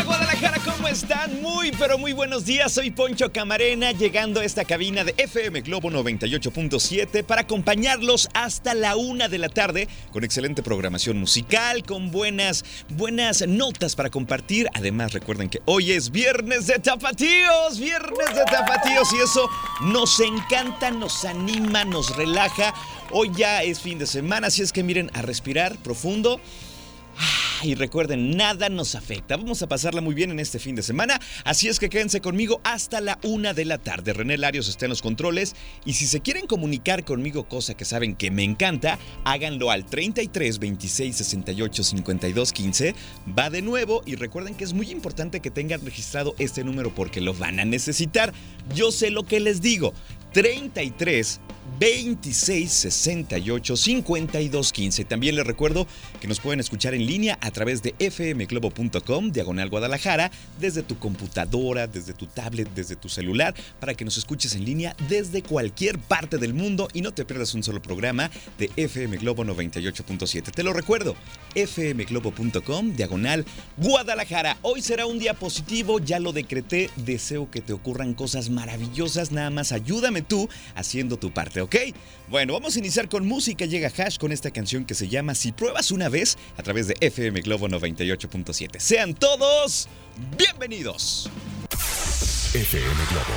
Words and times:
están? 0.91 1.41
Muy, 1.41 1.71
pero 1.79 1.97
muy 1.97 2.11
buenos 2.11 2.43
días. 2.43 2.73
Soy 2.73 2.91
Poncho 2.91 3.31
Camarena, 3.31 3.93
llegando 3.93 4.41
a 4.41 4.43
esta 4.43 4.65
cabina 4.65 5.05
de 5.05 5.15
FM 5.17 5.61
Globo 5.61 5.89
98.7 5.89 7.23
para 7.23 7.43
acompañarlos 7.43 8.27
hasta 8.33 8.73
la 8.73 8.97
una 8.97 9.29
de 9.29 9.37
la 9.37 9.47
tarde 9.47 9.87
con 10.11 10.25
excelente 10.25 10.61
programación 10.61 11.17
musical, 11.17 11.83
con 11.83 12.11
buenas, 12.11 12.65
buenas 12.89 13.47
notas 13.47 13.95
para 13.95 14.09
compartir. 14.09 14.67
Además, 14.73 15.13
recuerden 15.13 15.49
que 15.49 15.61
hoy 15.63 15.93
es 15.93 16.11
viernes 16.11 16.67
de 16.67 16.79
tapatíos, 16.79 17.79
viernes 17.79 18.35
de 18.35 18.43
tapatíos 18.43 19.13
y 19.13 19.21
eso 19.23 19.49
nos 19.83 20.19
encanta, 20.19 20.91
nos 20.91 21.23
anima, 21.23 21.85
nos 21.85 22.17
relaja. 22.17 22.73
Hoy 23.11 23.31
ya 23.33 23.63
es 23.63 23.79
fin 23.79 23.97
de 23.97 24.07
semana, 24.07 24.47
así 24.47 24.61
es 24.61 24.73
que 24.73 24.83
miren 24.83 25.09
a 25.13 25.21
respirar 25.21 25.77
profundo. 25.77 26.41
Y 27.63 27.75
recuerden, 27.75 28.35
nada 28.37 28.69
nos 28.69 28.95
afecta. 28.95 29.37
Vamos 29.37 29.61
a 29.61 29.67
pasarla 29.67 30.01
muy 30.01 30.15
bien 30.15 30.31
en 30.31 30.39
este 30.39 30.57
fin 30.57 30.75
de 30.75 30.81
semana. 30.81 31.19
Así 31.43 31.67
es 31.67 31.79
que 31.79 31.89
quédense 31.89 32.19
conmigo 32.19 32.59
hasta 32.63 33.01
la 33.01 33.19
una 33.23 33.53
de 33.53 33.65
la 33.65 33.77
tarde. 33.77 34.13
René 34.13 34.37
Larios 34.37 34.67
está 34.67 34.85
en 34.85 34.89
los 34.89 35.01
controles. 35.01 35.55
Y 35.85 35.93
si 35.93 36.07
se 36.07 36.21
quieren 36.21 36.47
comunicar 36.47 37.05
conmigo, 37.05 37.47
cosa 37.47 37.75
que 37.75 37.85
saben 37.85 38.15
que 38.15 38.31
me 38.31 38.43
encanta, 38.43 38.97
háganlo 39.25 39.69
al 39.69 39.85
33 39.85 40.57
26 40.57 41.15
68 41.15 41.83
52 41.83 42.51
15. 42.51 42.95
Va 43.37 43.51
de 43.51 43.61
nuevo. 43.61 44.01
Y 44.07 44.15
recuerden 44.15 44.55
que 44.55 44.63
es 44.63 44.73
muy 44.73 44.89
importante 44.89 45.39
que 45.39 45.51
tengan 45.51 45.85
registrado 45.85 46.33
este 46.39 46.63
número 46.63 46.93
porque 46.95 47.21
lo 47.21 47.33
van 47.35 47.59
a 47.59 47.65
necesitar. 47.65 48.33
Yo 48.73 48.91
sé 48.91 49.11
lo 49.11 49.23
que 49.23 49.39
les 49.39 49.61
digo. 49.61 49.93
33 50.33 51.41
26 51.79 52.71
68 52.71 53.75
52 53.75 54.71
15. 54.71 55.05
También 55.05 55.35
les 55.35 55.47
recuerdo 55.47 55.87
que 56.19 56.27
nos 56.27 56.39
pueden 56.39 56.59
escuchar 56.59 56.93
en 56.93 57.05
línea 57.05 57.39
a 57.41 57.49
través 57.49 57.81
de 57.81 57.95
fmglobo.com, 57.97 59.31
diagonal 59.31 59.69
Guadalajara, 59.69 60.31
desde 60.59 60.83
tu 60.83 60.99
computadora, 60.99 61.87
desde 61.87 62.13
tu 62.13 62.27
tablet, 62.27 62.69
desde 62.75 62.95
tu 62.95 63.09
celular, 63.09 63.55
para 63.79 63.95
que 63.95 64.05
nos 64.05 64.17
escuches 64.17 64.53
en 64.55 64.65
línea 64.65 64.95
desde 65.09 65.41
cualquier 65.41 65.97
parte 65.97 66.37
del 66.37 66.53
mundo 66.53 66.87
y 66.93 67.01
no 67.01 67.13
te 67.13 67.25
pierdas 67.25 67.55
un 67.55 67.63
solo 67.63 67.81
programa 67.81 68.29
de 68.59 68.69
FM 68.75 69.17
Globo 69.17 69.43
98.7. 69.43 70.51
Te 70.51 70.63
lo 70.63 70.73
recuerdo, 70.73 71.15
fmglobo.com, 71.55 72.95
diagonal 72.95 73.45
Guadalajara. 73.77 74.57
Hoy 74.61 74.81
será 74.81 75.07
un 75.07 75.17
día 75.17 75.33
positivo, 75.33 75.99
ya 75.99 76.19
lo 76.19 76.31
decreté, 76.31 76.91
deseo 76.95 77.49
que 77.49 77.61
te 77.61 77.73
ocurran 77.73 78.13
cosas 78.13 78.49
maravillosas, 78.49 79.31
nada 79.31 79.49
más 79.49 79.71
ayúdame 79.71 80.20
tú 80.21 80.47
haciendo 80.75 81.17
tu 81.17 81.31
parte, 81.31 81.61
¿ok? 81.61 81.75
Bueno, 82.27 82.53
vamos 82.53 82.75
a 82.75 82.79
iniciar 82.79 83.09
con 83.09 83.27
música, 83.27 83.65
llega 83.65 83.91
Hash 83.95 84.17
con 84.17 84.31
esta 84.31 84.49
canción 84.51 84.85
que 84.85 84.95
se 84.95 85.07
llama 85.07 85.35
Si 85.35 85.51
pruebas 85.51 85.91
una 85.91 86.09
vez 86.09 86.39
a 86.57 86.63
través 86.63 86.87
de 86.87 86.95
FM 87.01 87.41
Globo 87.41 87.67
98.7. 87.67 88.79
Sean 88.79 89.13
todos 89.13 89.87
bienvenidos. 90.37 91.29
FM 92.53 93.05
Globo 93.09 93.33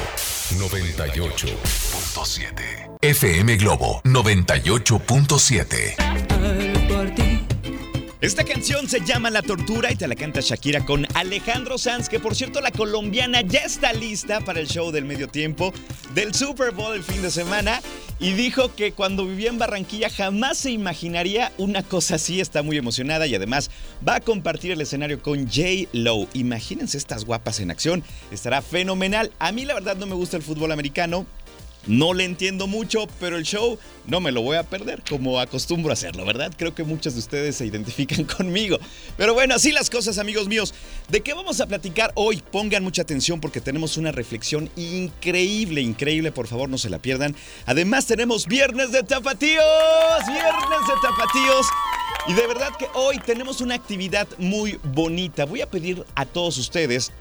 98.7. 0.58 2.98
FM 3.00 3.56
Globo 3.56 4.02
98.7. 4.04 6.73
Esta 8.24 8.42
canción 8.42 8.88
se 8.88 9.04
llama 9.04 9.28
La 9.28 9.42
Tortura 9.42 9.92
y 9.92 9.96
te 9.96 10.08
la 10.08 10.14
canta 10.14 10.40
Shakira 10.40 10.86
con 10.86 11.06
Alejandro 11.12 11.76
Sanz, 11.76 12.08
que 12.08 12.18
por 12.18 12.34
cierto 12.34 12.62
la 12.62 12.70
colombiana 12.70 13.42
ya 13.42 13.58
está 13.58 13.92
lista 13.92 14.40
para 14.40 14.60
el 14.60 14.66
show 14.66 14.90
del 14.90 15.04
medio 15.04 15.28
tiempo 15.28 15.74
del 16.14 16.32
Super 16.32 16.70
Bowl 16.70 16.94
el 16.94 17.02
fin 17.02 17.20
de 17.20 17.30
semana 17.30 17.82
y 18.18 18.32
dijo 18.32 18.74
que 18.74 18.92
cuando 18.92 19.26
vivía 19.26 19.50
en 19.50 19.58
Barranquilla 19.58 20.08
jamás 20.08 20.56
se 20.56 20.70
imaginaría 20.70 21.52
una 21.58 21.82
cosa 21.82 22.14
así, 22.14 22.40
está 22.40 22.62
muy 22.62 22.78
emocionada 22.78 23.26
y 23.26 23.34
además 23.34 23.70
va 24.08 24.14
a 24.14 24.20
compartir 24.20 24.70
el 24.70 24.80
escenario 24.80 25.20
con 25.20 25.44
J. 25.46 25.90
Lowe. 25.92 26.26
Imagínense 26.32 26.96
estas 26.96 27.26
guapas 27.26 27.60
en 27.60 27.70
acción, 27.70 28.02
estará 28.30 28.62
fenomenal. 28.62 29.32
A 29.38 29.52
mí 29.52 29.66
la 29.66 29.74
verdad 29.74 29.96
no 29.96 30.06
me 30.06 30.14
gusta 30.14 30.38
el 30.38 30.42
fútbol 30.42 30.72
americano, 30.72 31.26
no 31.86 32.14
le 32.14 32.24
entiendo 32.24 32.66
mucho, 32.66 33.06
pero 33.20 33.36
el 33.36 33.44
show 33.44 33.78
no 34.06 34.20
me 34.20 34.32
lo 34.32 34.42
voy 34.42 34.56
a 34.56 34.62
perder 34.62 35.02
como 35.08 35.40
acostumbro 35.40 35.90
a 35.90 35.94
hacerlo, 35.94 36.24
¿verdad? 36.24 36.52
Creo 36.56 36.74
que 36.74 36.84
muchos 36.84 37.14
de 37.14 37.20
ustedes 37.20 37.56
se 37.56 37.66
identifican 37.66 38.24
conmigo. 38.36 38.78
Pero 39.16 39.34
bueno, 39.34 39.54
así 39.54 39.72
las 39.72 39.90
cosas, 39.90 40.18
amigos 40.18 40.48
míos. 40.48 40.74
¿De 41.08 41.20
qué 41.20 41.34
vamos 41.34 41.60
a 41.60 41.66
platicar 41.66 42.12
hoy? 42.14 42.42
Pongan 42.50 42.82
mucha 42.82 43.02
atención 43.02 43.40
porque 43.40 43.60
tenemos 43.60 43.96
una 43.96 44.12
reflexión 44.12 44.70
increíble, 44.76 45.80
increíble. 45.80 46.32
Por 46.32 46.46
favor, 46.46 46.68
no 46.68 46.78
se 46.78 46.90
la 46.90 46.98
pierdan. 46.98 47.34
Además, 47.66 48.06
tenemos 48.06 48.46
Viernes 48.46 48.92
de 48.92 49.02
Tapatíos. 49.02 49.64
Viernes 50.26 50.80
de 50.88 50.94
Tapatíos. 51.02 51.66
Y 52.26 52.32
de 52.32 52.46
verdad 52.46 52.70
que 52.78 52.86
hoy 52.94 53.18
tenemos 53.18 53.60
una 53.60 53.74
actividad 53.74 54.26
muy 54.38 54.78
bonita. 54.82 55.44
Voy 55.44 55.60
a 55.60 55.68
pedir 55.68 56.04
a 56.14 56.24
todos 56.24 56.56
ustedes 56.56 57.12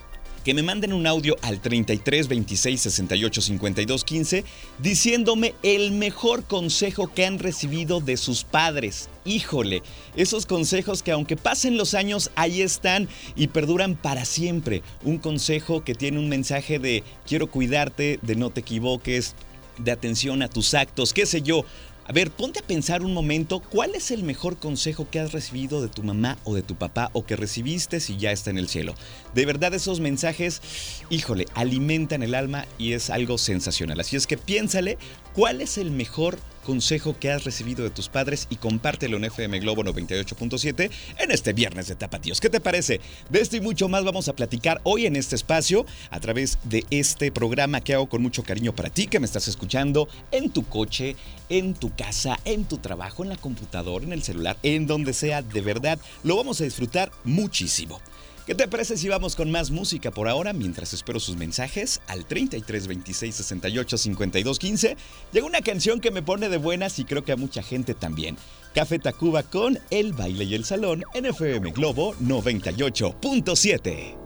que 0.44 0.54
me 0.54 0.64
manden 0.64 0.94
un 0.94 1.08
audio 1.08 1.36
al 1.42 1.60
33 1.60 2.28
26 2.28 2.82
68 2.82 3.42
52 3.42 4.04
15 4.04 4.44
diciéndome 4.80 5.56
el 5.64 5.92
mejor 5.92 6.44
consejo 6.44 7.12
que 7.14 7.26
han 7.26 7.40
recibido 7.40 8.02
de 8.02 8.18
sus 8.18 8.44
padres. 8.44 9.10
Híjole, 9.26 9.84
esos 10.16 10.46
consejos 10.46 11.02
que 11.02 11.12
aunque 11.12 11.38
pasen 11.38 11.78
los 11.78 11.94
años, 11.94 12.32
ahí 12.36 12.62
están 12.62 13.08
y 13.36 13.48
perduran 13.48 13.96
para 13.96 14.26
siempre. 14.26 14.84
Un 15.04 15.18
consejo 15.18 15.84
que 15.84 15.96
tiene 15.96 16.20
un 16.20 16.30
mensaje 16.30 16.80
de 16.80 17.04
quiero 17.26 17.48
cuidarte, 17.48 18.20
de 18.22 18.36
no 18.36 18.50
te 18.50 18.62
equivoques, 18.62 19.36
de 19.78 19.92
atención 19.92 20.42
a 20.44 20.50
tus 20.50 20.74
actos, 20.74 21.14
qué 21.14 21.26
sé 21.26 21.42
yo. 21.42 21.66
A 22.06 22.12
ver, 22.12 22.32
ponte 22.32 22.60
a 22.60 22.64
pensar 22.64 23.02
un 23.02 23.14
momento, 23.14 23.62
¿cuál 23.62 23.96
es 23.96 24.12
el 24.12 24.24
mejor 24.24 24.58
consejo 24.58 25.08
que 25.10 25.22
has 25.22 25.32
recibido 25.32 25.82
de 25.82 25.88
tu 25.88 26.04
mamá 26.04 26.38
o 26.44 26.54
de 26.54 26.62
tu 26.62 26.76
papá 26.76 27.10
o 27.14 27.26
que 27.26 27.38
recibiste 27.38 28.02
si 28.02 28.18
ya 28.18 28.34
está 28.34 28.50
en 28.50 28.58
el 28.58 28.68
cielo? 28.68 28.94
De 29.34 29.46
verdad 29.46 29.74
esos 29.74 30.02
mensajes, 30.02 30.62
híjole, 31.10 31.46
alimentan 31.54 32.22
el 32.22 32.36
alma 32.36 32.66
y 32.78 32.92
es 32.92 33.10
algo 33.10 33.38
sensacional. 33.38 34.02
Así 34.02 34.18
es 34.18 34.28
que 34.28 34.38
piénsale, 34.38 34.98
¿cuál 35.34 35.62
es 35.62 35.78
el 35.78 35.92
mejor 35.92 36.38
consejo 36.64 37.16
que 37.20 37.32
has 37.32 37.44
recibido 37.44 37.84
de 37.84 37.90
tus 37.90 38.10
padres 38.10 38.48
y 38.50 38.56
compártelo 38.56 39.18
en 39.18 39.26
FM 39.26 39.60
Globo 39.60 39.84
98.7 39.84 40.90
en 41.20 41.32
este 41.32 41.54
viernes 41.54 41.88
de 41.88 41.96
Tapatíos. 41.96 42.42
¿Qué 42.42 42.50
te 42.50 42.60
parece? 42.60 43.00
De 43.30 43.42
esto 43.42 43.58
y 43.58 43.62
mucho 43.62 43.90
más 43.90 44.04
vamos 44.04 44.28
a 44.30 44.34
platicar 44.34 44.82
hoy 44.84 45.06
en 45.06 45.16
este 45.16 45.36
espacio 45.36 45.86
a 46.10 46.20
través 46.20 46.58
de 46.64 46.86
este 46.90 47.32
programa 47.32 47.82
que 47.82 47.94
hago 47.94 48.10
con 48.10 48.22
mucho 48.22 48.44
cariño 48.44 48.74
para 48.74 48.90
ti 48.90 49.08
que 49.08 49.20
me 49.20 49.26
estás 49.26 49.48
escuchando 49.48 50.08
en 50.32 50.50
tu 50.50 50.64
coche, 50.64 51.16
en 51.50 51.74
tu 51.74 51.94
casa, 51.96 52.40
en 52.46 52.66
tu 52.66 52.78
trabajo, 52.78 53.24
en 53.24 53.30
la 53.30 53.38
computadora, 53.38 54.06
en 54.06 54.14
el 54.14 54.24
celular, 54.24 54.58
en 54.64 54.88
donde 54.88 55.14
sea, 55.14 55.42
de 55.42 55.62
verdad, 55.62 56.00
lo 56.24 56.38
vamos 56.38 56.62
a 56.62 56.64
disfrutar 56.64 57.12
muchísimo. 57.24 58.02
¿Qué 58.46 58.56
te 58.56 58.68
parece 58.68 58.98
si 58.98 59.08
vamos 59.08 59.38
con 59.38 59.50
más 59.52 59.72
música 59.72 60.12
por 60.12 60.28
ahora 60.28 60.52
mientras 60.52 60.94
espero 60.94 61.22
sus 61.22 61.38
mensajes 61.38 62.02
al 62.08 62.26
33 62.26 62.88
26 62.88 63.36
68 63.36 63.98
52 63.98 64.60
15? 64.60 64.98
Llega 65.32 65.46
una 65.46 65.62
canción 65.62 66.02
que 66.02 66.12
me 66.12 66.22
pone 66.22 66.50
de 66.50 66.58
buenas 66.58 67.00
y 67.00 67.06
creo 67.06 67.24
que 67.24 67.32
a 67.32 67.38
mucha 67.38 67.64
gente 67.64 67.94
también. 67.94 68.36
Café 68.76 69.00
Tacuba 69.00 69.44
con 69.44 69.80
El 69.92 70.12
baile 70.12 70.44
y 70.44 70.56
el 70.56 70.66
salón 70.66 71.06
en 71.14 71.28
FM 71.28 71.72
Globo 71.72 72.16
98.7. 72.16 74.18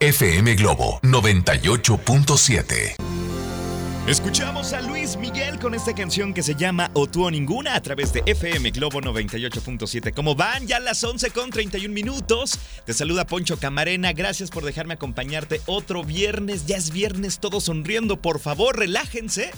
FM 0.00 0.56
Globo 0.56 0.98
98.7. 1.02 3.19
Escuchamos 4.06 4.72
a 4.72 4.80
Luis 4.80 5.16
Miguel 5.18 5.58
con 5.58 5.74
esta 5.74 5.94
canción 5.94 6.32
que 6.32 6.42
se 6.42 6.54
llama 6.54 6.90
O 6.94 7.06
tú 7.06 7.26
o 7.26 7.30
ninguna 7.30 7.76
a 7.76 7.82
través 7.82 8.12
de 8.14 8.22
FM 8.24 8.70
Globo 8.70 9.00
98.7. 9.00 10.14
¿Cómo 10.14 10.34
van? 10.34 10.66
Ya 10.66 10.80
las 10.80 11.04
11 11.04 11.30
con 11.30 11.50
31 11.50 11.92
minutos. 11.94 12.58
Te 12.86 12.94
saluda 12.94 13.26
Poncho 13.26 13.58
Camarena. 13.58 14.12
Gracias 14.14 14.50
por 14.50 14.64
dejarme 14.64 14.94
acompañarte 14.94 15.60
otro 15.66 16.02
viernes. 16.02 16.66
Ya 16.66 16.78
es 16.78 16.90
viernes, 16.90 17.40
todos 17.40 17.64
sonriendo. 17.64 18.20
Por 18.20 18.40
favor, 18.40 18.78
relájense 18.78 19.50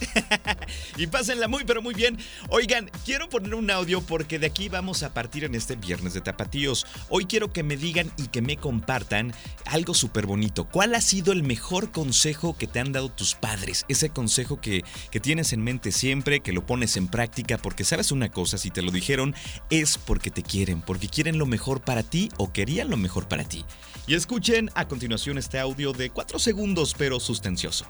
y 0.97 1.07
pásenla 1.07 1.47
muy, 1.47 1.65
pero 1.65 1.81
muy 1.81 1.95
bien. 1.95 2.19
Oigan, 2.49 2.91
quiero 3.07 3.29
poner 3.29 3.55
un 3.55 3.71
audio 3.71 4.03
porque 4.03 4.41
de 4.41 4.49
aquí 4.49 4.69
vamos 4.69 5.05
a 5.05 5.15
partir 5.15 5.45
en 5.45 5.55
este 5.55 5.77
viernes 5.77 6.15
de 6.15 6.21
tapatíos. 6.21 6.85
Hoy 7.09 7.27
quiero 7.27 7.53
que 7.53 7.63
me 7.63 7.77
digan 7.77 8.11
y 8.19 8.27
que 8.27 8.43
me 8.43 8.57
compartan 8.57 9.33
algo 9.67 9.95
súper 9.95 10.27
bonito. 10.27 10.65
¿Cuál 10.65 10.97
ha 10.97 11.01
sido 11.01 11.33
el 11.33 11.45
mejor 11.45 11.93
consejo 11.93 12.57
que 12.57 12.67
te 12.67 12.81
han 12.81 12.93
dado 12.93 13.09
tus 13.09 13.35
padres? 13.35 13.87
Ese 13.89 14.11
consejo 14.11 14.32
que, 14.61 14.85
que 15.11 15.21
tienes 15.21 15.53
en 15.53 15.63
mente 15.63 15.93
siempre, 15.93 16.41
que 16.41 16.53
lo 16.53 16.67
pones 16.67 16.97
en 16.97 17.09
práctica, 17.09 17.59
porque 17.59 17.85
sabes 17.85 18.13
una 18.13 18.31
cosa, 18.31 18.59
si 18.59 18.71
te 18.71 18.83
lo 18.83 18.91
dijeron, 18.91 19.35
es 19.71 19.99
porque 19.99 20.31
te 20.31 20.43
quieren, 20.43 20.83
porque 20.83 21.09
quieren 21.09 21.39
lo 21.39 21.47
mejor 21.47 21.83
para 21.83 22.03
ti 22.03 22.31
o 22.39 22.53
querían 22.53 22.91
lo 22.91 22.97
mejor 22.97 23.29
para 23.29 23.45
ti. 23.45 23.65
Y 24.07 24.15
escuchen 24.15 24.71
a 24.75 24.89
continuación 24.89 25.39
este 25.39 25.59
audio 25.59 25.93
de 25.93 26.11
4 26.11 26.39
segundos, 26.39 26.95
pero 26.97 27.21
sustancioso. 27.21 27.87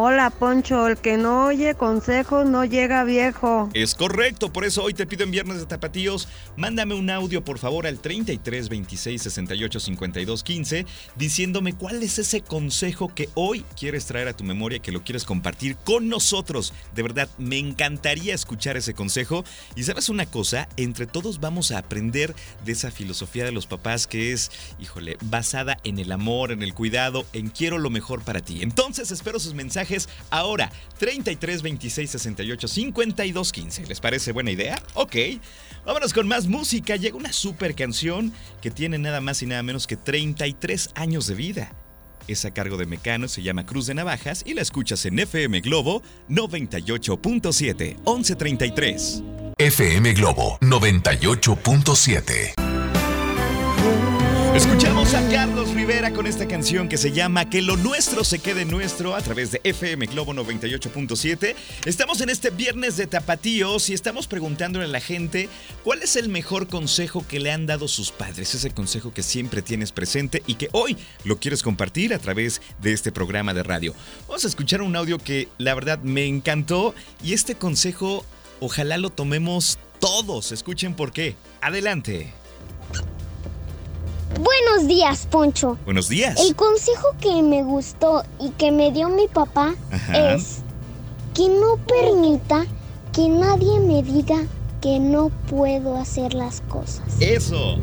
Hola 0.00 0.30
Poncho, 0.30 0.86
el 0.86 0.96
que 0.96 1.16
no 1.16 1.46
oye 1.46 1.74
consejos 1.74 2.46
no 2.48 2.64
llega 2.64 3.02
viejo. 3.02 3.68
Es 3.74 3.96
correcto, 3.96 4.52
por 4.52 4.64
eso 4.64 4.84
hoy 4.84 4.94
te 4.94 5.08
pido 5.08 5.24
en 5.24 5.32
Viernes 5.32 5.58
de 5.58 5.66
Tapatíos, 5.66 6.28
mándame 6.56 6.94
un 6.94 7.10
audio 7.10 7.42
por 7.42 7.58
favor 7.58 7.84
al 7.84 7.98
33 7.98 8.68
26 8.68 9.20
68 9.20 9.80
52 9.80 10.44
15 10.44 10.86
diciéndome 11.16 11.72
cuál 11.72 12.00
es 12.04 12.20
ese 12.20 12.42
consejo 12.42 13.12
que 13.12 13.28
hoy 13.34 13.64
quieres 13.76 14.06
traer 14.06 14.28
a 14.28 14.36
tu 14.36 14.44
memoria, 14.44 14.78
que 14.78 14.92
lo 14.92 15.02
quieres 15.02 15.24
compartir 15.24 15.76
con 15.78 16.08
nosotros. 16.08 16.72
De 16.94 17.02
verdad, 17.02 17.28
me 17.36 17.58
encantaría 17.58 18.36
escuchar 18.36 18.76
ese 18.76 18.94
consejo. 18.94 19.42
Y 19.74 19.82
sabes 19.82 20.08
una 20.08 20.26
cosa, 20.26 20.68
entre 20.76 21.08
todos 21.08 21.40
vamos 21.40 21.72
a 21.72 21.78
aprender 21.78 22.36
de 22.64 22.70
esa 22.70 22.92
filosofía 22.92 23.44
de 23.44 23.50
los 23.50 23.66
papás 23.66 24.06
que 24.06 24.30
es, 24.30 24.52
híjole, 24.78 25.16
basada 25.24 25.76
en 25.82 25.98
el 25.98 26.12
amor, 26.12 26.52
en 26.52 26.62
el 26.62 26.72
cuidado, 26.72 27.26
en 27.32 27.48
quiero 27.48 27.78
lo 27.78 27.90
mejor 27.90 28.22
para 28.22 28.42
ti. 28.42 28.60
Entonces 28.62 29.10
espero 29.10 29.40
sus 29.40 29.54
mensajes 29.54 29.87
ahora 30.30 30.70
33 30.98 31.62
26 31.62 32.10
68 32.10 32.68
52 32.68 33.52
15. 33.52 33.86
¿Les 33.86 34.00
parece 34.00 34.32
buena 34.32 34.50
idea? 34.50 34.82
Ok. 34.94 35.16
Vámonos 35.86 36.12
con 36.12 36.28
más 36.28 36.46
música. 36.46 36.96
Llega 36.96 37.16
una 37.16 37.32
super 37.32 37.74
canción 37.74 38.32
que 38.60 38.70
tiene 38.70 38.98
nada 38.98 39.20
más 39.20 39.42
y 39.42 39.46
nada 39.46 39.62
menos 39.62 39.86
que 39.86 39.96
33 39.96 40.90
años 40.94 41.26
de 41.26 41.34
vida. 41.34 41.72
Es 42.26 42.44
a 42.44 42.50
cargo 42.52 42.76
de 42.76 42.84
Mecano, 42.84 43.26
se 43.26 43.42
llama 43.42 43.64
Cruz 43.64 43.86
de 43.86 43.94
Navajas 43.94 44.42
y 44.44 44.52
la 44.52 44.60
escuchas 44.60 45.06
en 45.06 45.18
FM 45.18 45.60
Globo 45.60 46.02
98.7 46.28 47.96
1133. 48.04 49.22
FM 49.56 50.12
Globo 50.12 50.58
98.7. 50.60 52.52
Escuchamos 54.54 55.14
a 55.14 55.28
Carlos 55.30 55.57
Con 55.88 56.26
esta 56.26 56.46
canción 56.46 56.86
que 56.86 56.98
se 56.98 57.12
llama 57.12 57.48
Que 57.48 57.62
lo 57.62 57.78
nuestro 57.78 58.22
se 58.22 58.40
quede 58.40 58.66
nuestro 58.66 59.16
a 59.16 59.22
través 59.22 59.52
de 59.52 59.62
FM 59.64 60.04
Globo 60.06 60.34
98.7. 60.34 61.54
Estamos 61.86 62.20
en 62.20 62.28
este 62.28 62.50
viernes 62.50 62.98
de 62.98 63.06
tapatíos 63.06 63.88
y 63.88 63.94
estamos 63.94 64.26
preguntándole 64.26 64.84
a 64.84 64.88
la 64.88 65.00
gente 65.00 65.48
cuál 65.84 66.02
es 66.02 66.16
el 66.16 66.28
mejor 66.28 66.68
consejo 66.68 67.24
que 67.26 67.40
le 67.40 67.52
han 67.52 67.64
dado 67.64 67.88
sus 67.88 68.10
padres, 68.10 68.54
ese 68.54 68.70
consejo 68.70 69.14
que 69.14 69.22
siempre 69.22 69.62
tienes 69.62 69.90
presente 69.90 70.42
y 70.46 70.56
que 70.56 70.68
hoy 70.72 70.94
lo 71.24 71.38
quieres 71.38 71.62
compartir 71.62 72.12
a 72.12 72.18
través 72.18 72.60
de 72.82 72.92
este 72.92 73.10
programa 73.10 73.54
de 73.54 73.62
radio. 73.62 73.94
Vamos 74.26 74.44
a 74.44 74.48
escuchar 74.48 74.82
un 74.82 74.94
audio 74.94 75.16
que 75.16 75.48
la 75.56 75.74
verdad 75.74 76.00
me 76.00 76.26
encantó 76.26 76.94
y 77.24 77.32
este 77.32 77.54
consejo 77.54 78.26
ojalá 78.60 78.98
lo 78.98 79.08
tomemos 79.08 79.78
todos. 80.00 80.52
Escuchen 80.52 80.92
por 80.94 81.12
qué. 81.12 81.34
Adelante. 81.62 82.37
Buenos 84.38 84.86
días, 84.86 85.26
Poncho. 85.30 85.76
Buenos 85.84 86.08
días. 86.08 86.38
El 86.40 86.54
consejo 86.54 87.08
que 87.20 87.42
me 87.42 87.62
gustó 87.64 88.22
y 88.40 88.50
que 88.50 88.70
me 88.70 88.92
dio 88.92 89.08
mi 89.08 89.26
papá 89.26 89.74
Ajá. 89.90 90.34
es 90.34 90.58
que 91.34 91.48
no 91.48 91.76
permita 91.76 92.64
que 93.12 93.28
nadie 93.28 93.80
me 93.80 94.02
diga 94.02 94.44
que 94.80 95.00
no 95.00 95.30
puedo 95.50 95.96
hacer 95.96 96.34
las 96.34 96.60
cosas. 96.62 97.02
Eso. 97.20 97.78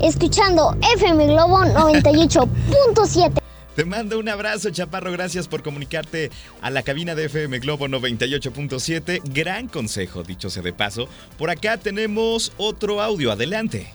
Escuchando 0.00 0.74
FM 0.94 1.26
Globo 1.26 1.58
98.7. 1.64 3.40
Te 3.76 3.84
mando 3.84 4.18
un 4.18 4.28
abrazo, 4.28 4.70
Chaparro. 4.70 5.12
Gracias 5.12 5.48
por 5.48 5.62
comunicarte 5.62 6.30
a 6.60 6.70
la 6.70 6.82
cabina 6.82 7.14
de 7.14 7.26
FM 7.26 7.58
Globo 7.60 7.86
98.7. 7.88 9.20
Gran 9.32 9.68
consejo, 9.68 10.22
dicho 10.22 10.50
sea 10.50 10.62
de 10.62 10.72
paso. 10.72 11.08
Por 11.38 11.50
acá 11.50 11.76
tenemos 11.76 12.52
otro 12.56 13.00
audio. 13.00 13.30
Adelante. 13.30 13.92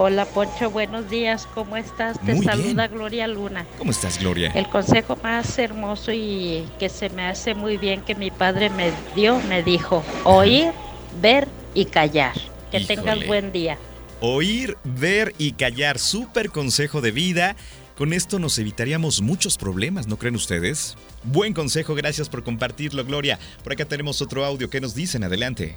Hola 0.00 0.26
Poncho, 0.26 0.70
buenos 0.70 1.10
días, 1.10 1.48
¿cómo 1.54 1.76
estás? 1.76 2.20
Te 2.24 2.34
Muy 2.34 2.44
saluda 2.44 2.86
bien. 2.86 2.96
Gloria 2.98 3.26
Luna. 3.26 3.66
¿Cómo 3.78 3.90
estás, 3.90 4.20
Gloria? 4.20 4.52
El 4.54 4.68
consejo 4.68 5.18
más 5.24 5.58
hermoso 5.58 6.12
y 6.12 6.64
que 6.78 6.88
se 6.88 7.08
me 7.10 7.26
hace 7.26 7.54
muy 7.54 7.78
bien 7.78 8.02
que 8.02 8.14
mi 8.14 8.30
padre 8.30 8.70
me 8.70 8.92
dio, 9.16 9.40
me 9.48 9.64
dijo, 9.64 10.04
oír, 10.22 10.70
ver 11.20 11.48
y 11.74 11.86
callar. 11.86 12.34
Que 12.70 12.78
Híjole. 12.78 12.96
tengas 12.96 13.26
buen 13.26 13.50
día. 13.50 13.76
Oír, 14.20 14.76
ver 14.84 15.34
y 15.36 15.52
callar. 15.52 15.98
Súper 15.98 16.50
consejo 16.50 17.00
de 17.00 17.10
vida. 17.10 17.56
Con 17.96 18.12
esto 18.12 18.38
nos 18.38 18.56
evitaríamos 18.60 19.20
muchos 19.20 19.58
problemas, 19.58 20.06
¿no 20.06 20.16
creen 20.16 20.36
ustedes? 20.36 20.96
Buen 21.24 21.52
consejo, 21.54 21.96
gracias 21.96 22.28
por 22.28 22.44
compartirlo, 22.44 23.04
Gloria. 23.04 23.40
Por 23.64 23.72
acá 23.72 23.84
tenemos 23.84 24.22
otro 24.22 24.44
audio. 24.44 24.70
¿Qué 24.70 24.80
nos 24.80 24.94
dicen? 24.94 25.24
Adelante. 25.24 25.76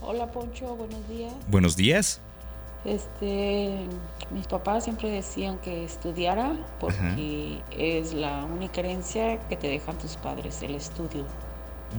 Hola 0.00 0.32
Poncho, 0.32 0.74
buenos 0.76 1.06
días. 1.10 1.34
Buenos 1.48 1.76
días. 1.76 2.22
Este, 2.84 3.86
mis 4.30 4.46
papás 4.46 4.84
siempre 4.84 5.10
decían 5.10 5.58
que 5.58 5.84
estudiara 5.84 6.56
porque 6.78 7.60
es 7.70 8.14
la 8.14 8.44
única 8.44 8.80
herencia 8.80 9.38
que 9.48 9.56
te 9.56 9.68
dejan 9.68 9.98
tus 9.98 10.16
padres, 10.16 10.62
el 10.62 10.74
estudio. 10.74 11.26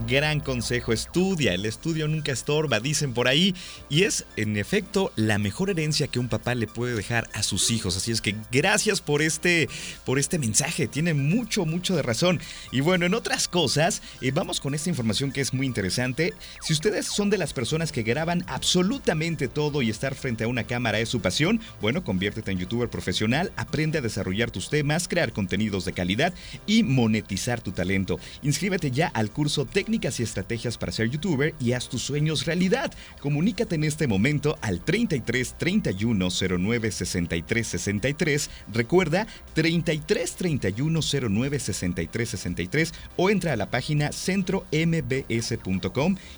Gran 0.08 0.40
consejo, 0.40 0.94
estudia, 0.94 1.52
el 1.52 1.66
estudio 1.66 2.08
nunca 2.08 2.32
estorba, 2.32 2.80
dicen 2.80 3.12
por 3.12 3.28
ahí, 3.28 3.54
y 3.90 4.04
es 4.04 4.24
en 4.36 4.56
efecto 4.56 5.12
la 5.16 5.36
mejor 5.38 5.68
herencia 5.68 6.06
que 6.06 6.18
un 6.18 6.30
papá 6.30 6.54
le 6.54 6.66
puede 6.66 6.94
dejar 6.94 7.28
a 7.34 7.42
sus 7.42 7.70
hijos, 7.70 7.94
así 7.94 8.10
es 8.10 8.22
que 8.22 8.34
gracias 8.50 9.02
por 9.02 9.20
este 9.20 9.68
por 10.06 10.18
este 10.18 10.38
mensaje, 10.38 10.88
tiene 10.88 11.12
mucho 11.12 11.66
mucho 11.66 11.94
de 11.94 12.00
razón. 12.00 12.40
Y 12.70 12.80
bueno, 12.80 13.04
en 13.04 13.12
otras 13.12 13.48
cosas, 13.48 14.00
eh, 14.22 14.30
vamos 14.30 14.60
con 14.60 14.74
esta 14.74 14.88
información 14.88 15.30
que 15.30 15.42
es 15.42 15.52
muy 15.52 15.66
interesante. 15.66 16.32
Si 16.62 16.72
ustedes 16.72 17.06
son 17.06 17.28
de 17.28 17.38
las 17.38 17.52
personas 17.52 17.92
que 17.92 18.02
graban 18.02 18.44
absolutamente 18.46 19.46
todo 19.46 19.82
y 19.82 19.90
estar 19.90 20.14
frente 20.14 20.44
a 20.44 20.48
una 20.48 20.64
cámara 20.64 21.00
es 21.00 21.10
su 21.10 21.20
pasión, 21.20 21.60
bueno, 21.82 22.02
conviértete 22.02 22.50
en 22.50 22.58
youtuber 22.58 22.88
profesional, 22.88 23.52
aprende 23.56 23.98
a 23.98 24.02
desarrollar 24.02 24.50
tus 24.50 24.70
temas, 24.70 25.06
crear 25.06 25.34
contenidos 25.34 25.84
de 25.84 25.92
calidad 25.92 26.32
y 26.66 26.82
monetizar 26.82 27.60
tu 27.60 27.72
talento. 27.72 28.18
Inscríbete 28.42 28.90
ya 28.90 29.08
al 29.08 29.30
curso 29.30 29.66
Técnicas 29.82 30.20
y 30.20 30.22
Estrategias 30.22 30.78
para 30.78 30.92
ser 30.92 31.10
youtuber 31.10 31.56
y 31.58 31.72
haz 31.72 31.88
tus 31.88 32.02
sueños 32.02 32.46
realidad. 32.46 32.92
Comunícate 33.18 33.74
en 33.74 33.82
este 33.82 34.06
momento 34.06 34.56
al 34.60 34.78
33 34.78 35.56
31 35.58 36.28
09 36.30 36.92
63 36.92 37.66
63. 37.66 38.50
Recuerda 38.72 39.26
33 39.54 40.36
31 40.36 41.00
09 41.28 41.58
63 41.58 42.28
63 42.28 42.94
o 43.16 43.28
entra 43.28 43.54
a 43.54 43.56
la 43.56 43.72
página 43.72 44.12
centrombs.com. 44.12 44.70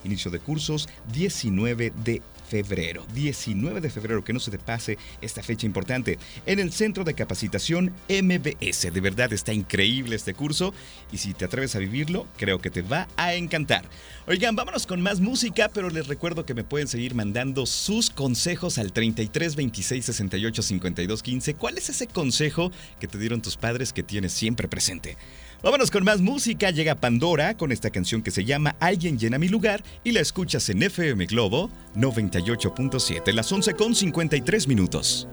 Inicio 0.05 0.31
de 0.31 0.39
cursos 0.39 0.89
19 1.13 1.93
de 2.03 2.23
febrero. 2.49 3.05
19 3.15 3.81
de 3.81 3.91
febrero, 3.91 4.25
que 4.25 4.33
no 4.33 4.41
se 4.41 4.51
te 4.51 4.59
pase 4.59 4.99
esta 5.21 5.43
fecha 5.43 5.67
importante. 5.67 6.19
En 6.47 6.61
el 6.61 6.73
Centro 6.73 7.05
de 7.05 7.15
Capacitación 7.15 7.93
MBS. 8.09 8.93
De 8.93 9.01
verdad 9.01 9.33
está 9.33 9.53
increíble 9.53 10.17
este 10.17 10.35
curso 10.35 10.75
y 11.13 11.19
si 11.19 11.35
te 11.35 11.45
atreves 11.45 11.75
a 11.77 11.79
vivirlo, 11.79 12.27
creo 12.37 12.61
que 12.61 12.71
te 12.71 12.83
va 12.83 13.09
a 13.17 13.35
encantar. 13.35 13.85
Oigan, 14.27 14.57
vámonos 14.57 14.87
con 14.87 15.01
más 15.01 15.21
música, 15.21 15.71
pero 15.73 15.91
les 15.91 16.07
recuerdo 16.07 16.47
que 16.47 16.55
me 16.55 16.65
pueden 16.65 16.89
seguir 16.89 17.15
mandando 17.15 17.67
sus 17.67 18.11
consejos 18.11 18.79
al 18.79 18.93
33 18.93 19.57
26 19.57 20.05
68 20.05 20.63
52 20.63 21.23
15. 21.23 21.55
¿Cuál 21.55 21.79
es 21.79 21.89
ese 21.89 22.07
consejo 22.07 22.71
que 23.01 23.09
te 23.09 23.19
dieron 23.19 23.43
tus 23.43 23.57
padres 23.57 23.93
que 23.93 24.03
tienes 24.03 24.33
siempre 24.33 24.69
presente? 24.69 25.17
Vámonos 25.65 25.91
con 25.91 26.05
más 26.05 26.21
música. 26.21 26.71
Llega 26.71 26.95
Pandora 26.95 27.57
con 27.57 27.73
esta 27.73 27.89
canción 27.89 28.21
que 28.21 28.31
se 28.31 28.45
llama 28.45 28.77
Alguien 28.81 29.19
llena 29.19 29.39
mi 29.39 29.49
lugar 29.49 29.83
y 30.05 30.13
la 30.13 30.21
escuchas 30.21 30.69
en 30.69 30.83
FM 30.83 31.25
Globo 31.25 31.71
98.7, 31.97 33.33
las 33.33 33.51
11 33.51 33.73
con 33.73 33.95
53 33.95 34.69
minutos. 34.69 35.27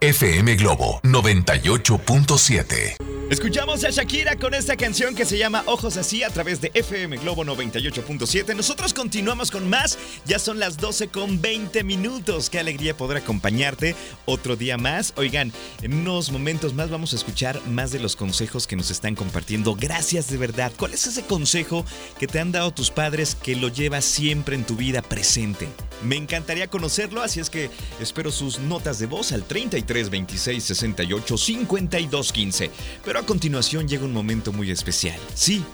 FM 0.00 0.54
Globo 0.54 1.00
98.7. 1.02 3.07
Escuchamos 3.30 3.84
a 3.84 3.90
Shakira 3.90 4.36
con 4.36 4.54
esta 4.54 4.74
canción 4.74 5.14
que 5.14 5.26
se 5.26 5.36
llama 5.36 5.62
Ojos 5.66 5.98
así 5.98 6.22
a 6.22 6.30
través 6.30 6.62
de 6.62 6.70
FM 6.72 7.18
Globo 7.18 7.44
98.7. 7.44 8.56
Nosotros 8.56 8.94
continuamos 8.94 9.50
con 9.50 9.68
más. 9.68 9.98
Ya 10.24 10.38
son 10.38 10.58
las 10.58 10.78
12 10.78 11.08
con 11.08 11.38
20 11.38 11.84
minutos. 11.84 12.48
Qué 12.48 12.58
alegría 12.58 12.96
poder 12.96 13.18
acompañarte 13.18 13.94
otro 14.24 14.56
día 14.56 14.78
más. 14.78 15.12
Oigan, 15.16 15.52
en 15.82 15.92
unos 15.92 16.32
momentos 16.32 16.72
más 16.72 16.88
vamos 16.88 17.12
a 17.12 17.16
escuchar 17.16 17.60
más 17.66 17.92
de 17.92 18.00
los 18.00 18.16
consejos 18.16 18.66
que 18.66 18.76
nos 18.76 18.90
están 18.90 19.14
compartiendo. 19.14 19.74
Gracias 19.74 20.30
de 20.30 20.38
verdad. 20.38 20.72
¿Cuál 20.78 20.94
es 20.94 21.06
ese 21.06 21.22
consejo 21.22 21.84
que 22.18 22.28
te 22.28 22.40
han 22.40 22.50
dado 22.50 22.70
tus 22.70 22.90
padres 22.90 23.34
que 23.34 23.56
lo 23.56 23.68
llevas 23.68 24.06
siempre 24.06 24.56
en 24.56 24.64
tu 24.64 24.74
vida 24.74 25.02
presente? 25.02 25.68
Me 26.02 26.16
encantaría 26.16 26.68
conocerlo, 26.68 27.22
así 27.22 27.40
es 27.40 27.50
que 27.50 27.70
espero 28.00 28.30
sus 28.30 28.58
notas 28.60 28.98
de 29.00 29.06
voz 29.06 29.32
al 29.32 29.44
33 29.44 30.08
26 30.08 30.64
68 30.64 31.36
52 31.36 32.32
15. 32.32 32.70
Pero 33.04 33.17
a 33.18 33.26
continuación 33.26 33.88
llega 33.88 34.04
un 34.04 34.12
momento 34.12 34.52
muy 34.52 34.70
especial. 34.70 35.18
Sí, 35.34 35.64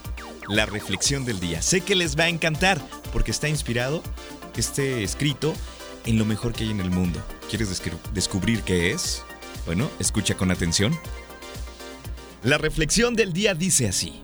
la 0.49 0.65
reflexión 0.65 1.27
del 1.27 1.41
día. 1.41 1.61
Sé 1.61 1.83
que 1.83 1.95
les 1.95 2.19
va 2.19 2.25
a 2.25 2.29
encantar 2.29 2.81
porque 3.13 3.31
está 3.31 3.49
inspirado 3.49 4.03
este 4.57 5.03
escrito 5.03 5.53
en 6.07 6.19
lo 6.19 6.25
mejor 6.25 6.55
que 6.55 6.65
hay 6.65 6.71
en 6.71 6.81
el 6.81 6.91
mundo. 6.91 7.23
¿Quieres 7.51 7.83
descubrir 8.15 8.63
qué 8.63 8.93
es? 8.93 9.23
Bueno, 9.67 9.91
escucha 9.99 10.37
con 10.37 10.51
atención. 10.51 10.95
La 12.43 12.57
reflexión 12.57 13.15
del 13.15 13.33
día 13.33 13.55
dice 13.55 13.89
así. 13.89 14.23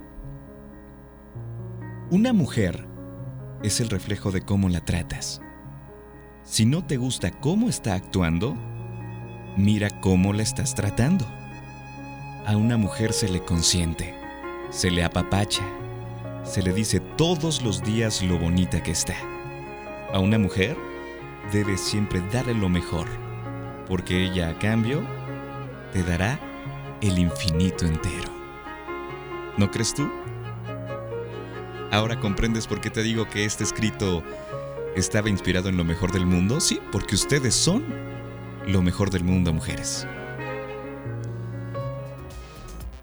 Una 2.11 2.33
mujer 2.33 2.87
es 3.62 3.81
el 3.81 3.91
reflejo 3.91 4.31
de 4.31 4.41
cómo 4.41 4.69
la 4.71 4.85
tratas. 4.85 5.43
Si 6.45 6.65
no 6.65 6.87
te 6.87 6.97
gusta 6.97 7.31
cómo 7.31 7.69
está 7.69 7.95
actuando, 7.95 8.55
mira 9.57 10.00
cómo 10.00 10.33
la 10.33 10.43
estás 10.43 10.75
tratando. 10.75 11.39
A 12.47 12.56
una 12.56 12.76
mujer 12.78 13.12
se 13.12 13.28
le 13.28 13.40
consiente, 13.40 14.14
se 14.70 14.90
le 14.90 15.04
apapacha, 15.04 15.62
se 16.42 16.62
le 16.62 16.73
dice 16.73 16.99
todos 16.99 17.62
los 17.62 17.82
días 17.82 18.23
lo 18.23 18.38
bonita 18.38 18.82
que 18.82 18.90
está. 18.90 19.14
A 20.12 20.18
una 20.18 20.38
mujer 20.38 20.76
debes 21.52 21.80
siempre 21.80 22.23
darle 22.32 22.54
lo 22.54 22.68
mejor, 22.68 23.06
porque 23.87 24.25
ella 24.25 24.49
a 24.49 24.59
cambio 24.59 25.02
te 25.92 26.02
dará 26.02 26.40
el 27.02 27.18
infinito 27.18 27.85
entero. 27.85 28.32
¿No 29.59 29.70
crees 29.70 29.92
tú? 29.92 30.11
Ahora 31.92 32.18
comprendes 32.18 32.66
por 32.66 32.80
qué 32.80 32.88
te 32.88 33.02
digo 33.02 33.28
que 33.28 33.44
este 33.44 33.64
escrito 33.64 34.25
estaba 34.97 35.28
inspirado 35.28 35.68
en 35.68 35.76
lo 35.76 35.85
mejor 35.85 36.11
del 36.11 36.26
mundo? 36.26 36.59
Sí, 36.61 36.80
porque 36.90 37.14
ustedes 37.14 37.54
son 37.54 37.85
lo 38.66 38.82
mejor 38.82 39.11
del 39.11 39.25
mundo, 39.25 39.52
mujeres. 39.52 40.06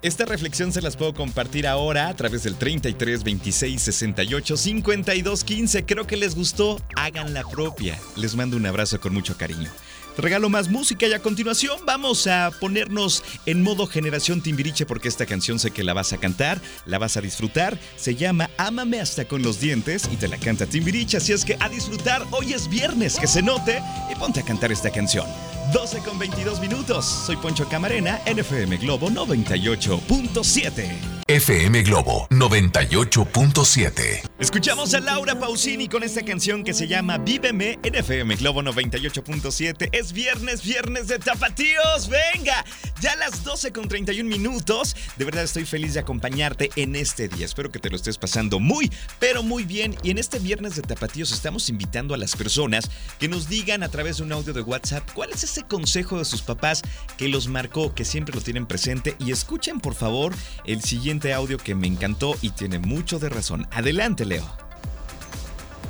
Esta 0.03 0.25
reflexión 0.25 0.71
se 0.71 0.81
las 0.81 0.95
puedo 0.95 1.13
compartir 1.13 1.65
ahora 1.65 2.09
a 2.09 2.15
través 2.15 2.43
del 2.43 2.55
33 2.55 3.23
26 3.23 3.81
68 3.81 4.57
52 4.57 5.43
15. 5.43 5.85
Creo 5.85 6.05
que 6.05 6.17
les 6.17 6.35
gustó. 6.35 6.79
Hagan 6.95 7.33
la 7.33 7.43
propia. 7.43 7.99
Les 8.15 8.35
mando 8.35 8.57
un 8.57 8.65
abrazo 8.67 8.99
con 9.01 9.13
mucho 9.13 9.37
cariño. 9.37 9.69
Regalo 10.17 10.49
más 10.49 10.69
música 10.69 11.05
y 11.05 11.13
a 11.13 11.21
continuación 11.21 11.77
vamos 11.85 12.25
a 12.25 12.49
ponernos 12.59 13.23
en 13.45 13.61
modo 13.61 13.85
generación 13.85 14.41
Timbiriche 14.41 14.87
porque 14.87 15.07
esta 15.07 15.27
canción 15.27 15.59
sé 15.59 15.69
que 15.71 15.83
la 15.83 15.93
vas 15.93 16.11
a 16.11 16.17
cantar, 16.17 16.59
la 16.85 16.97
vas 16.97 17.17
a 17.17 17.21
disfrutar. 17.21 17.77
Se 17.97 18.15
llama 18.15 18.49
Ámame 18.57 18.99
hasta 18.99 19.25
con 19.25 19.43
los 19.43 19.59
dientes 19.59 20.09
y 20.11 20.15
te 20.15 20.27
la 20.27 20.37
canta 20.37 20.65
Timbiriche. 20.65 21.17
Así 21.17 21.33
es 21.33 21.45
que 21.45 21.55
a 21.59 21.69
disfrutar, 21.69 22.25
hoy 22.31 22.53
es 22.53 22.67
viernes, 22.67 23.19
que 23.19 23.27
se 23.27 23.43
note 23.43 23.79
y 24.11 24.15
ponte 24.15 24.39
a 24.39 24.43
cantar 24.43 24.71
esta 24.71 24.89
canción. 24.89 25.27
12 25.71 25.99
con 25.99 26.17
22 26.17 26.61
minutos. 26.61 27.05
Soy 27.05 27.35
Poncho 27.35 27.69
Camarena, 27.69 28.19
NFM 28.25 28.77
Globo 28.77 29.09
98.7. 29.09 31.17
FM 31.27 31.83
Globo 31.83 32.27
98.7. 32.31 34.23
Escuchamos 34.39 34.93
a 34.93 34.99
Laura 34.99 35.39
Pausini 35.39 35.87
con 35.87 36.03
esta 36.03 36.23
canción 36.23 36.63
que 36.63 36.75
se 36.75 36.87
llama 36.87 37.17
Víveme 37.17 37.79
en 37.81 37.95
FM 37.95 38.35
Globo 38.35 38.61
98.7. 38.61 39.89
Es 39.91 40.13
viernes, 40.13 40.61
viernes 40.63 41.07
de 41.07 41.17
tapatíos. 41.17 42.07
Venga, 42.07 42.63
ya 43.01 43.15
las 43.15 43.43
12 43.43 43.71
con 43.71 43.87
31 43.87 44.29
minutos. 44.29 44.95
De 45.15 45.25
verdad 45.25 45.43
estoy 45.43 45.65
feliz 45.65 45.95
de 45.95 46.01
acompañarte 46.01 46.69
en 46.75 46.95
este 46.95 47.27
día. 47.27 47.47
Espero 47.47 47.71
que 47.71 47.79
te 47.79 47.89
lo 47.89 47.95
estés 47.95 48.19
pasando 48.19 48.59
muy, 48.59 48.91
pero 49.17 49.41
muy 49.41 49.63
bien. 49.63 49.95
Y 50.03 50.11
en 50.11 50.19
este 50.19 50.37
viernes 50.37 50.75
de 50.75 50.83
tapatíos 50.83 51.31
estamos 51.31 51.67
invitando 51.69 52.13
a 52.13 52.17
las 52.17 52.35
personas 52.35 52.91
que 53.19 53.27
nos 53.27 53.49
digan 53.49 53.81
a 53.81 53.89
través 53.89 54.17
de 54.17 54.23
un 54.23 54.33
audio 54.33 54.53
de 54.53 54.61
WhatsApp 54.61 55.09
cuál 55.15 55.31
es 55.31 55.43
ese 55.45 55.63
consejo 55.63 56.19
de 56.19 56.25
sus 56.25 56.43
papás 56.43 56.83
que 57.17 57.27
los 57.27 57.47
marcó, 57.47 57.95
que 57.95 58.05
siempre 58.05 58.35
lo 58.35 58.41
tienen 58.41 58.67
presente. 58.67 59.15
Y 59.17 59.31
escuchen 59.31 59.79
por 59.79 59.95
favor 59.95 60.31
el 60.63 60.83
siguiente 60.83 61.33
audio 61.33 61.57
que 61.57 61.73
me 61.73 61.87
encantó 61.87 62.35
y 62.43 62.51
tiene 62.51 62.77
mucho 62.77 63.17
de 63.17 63.29
razón. 63.29 63.67
Adelante, 63.71 64.26
Leo. 64.27 64.43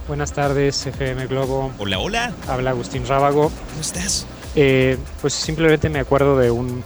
Buenas 0.08 0.32
tardes, 0.32 0.86
FM 0.86 1.28
Globo. 1.28 1.72
Hola, 1.80 2.00
hola. 2.00 2.34
Habla 2.48 2.70
Agustín 2.70 3.06
Rábago. 3.06 3.52
¿Cómo 3.70 3.82
estás? 3.82 4.26
Eh, 4.56 4.98
pues 5.22 5.34
simplemente 5.34 5.90
me 5.90 6.00
acuerdo 6.00 6.38
de 6.38 6.50
un 6.50 6.84